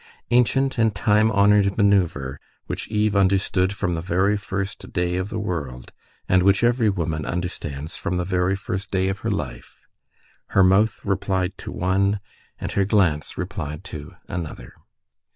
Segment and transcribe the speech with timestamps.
[0.31, 5.37] Ancient and time honored manœuvre which Eve understood from the very first day of the
[5.37, 5.91] world,
[6.27, 9.85] and which every woman understands from the very first day of her life!
[10.57, 12.19] her mouth replied to one,
[12.59, 14.73] and her glance replied to another.